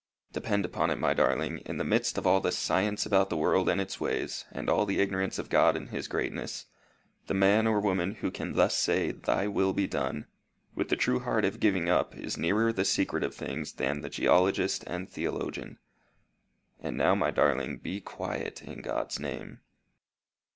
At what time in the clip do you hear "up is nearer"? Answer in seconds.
11.87-12.73